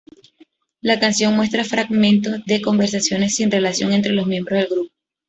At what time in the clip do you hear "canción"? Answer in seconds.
0.99-1.35